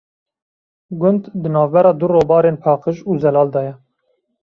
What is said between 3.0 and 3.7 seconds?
û zelal da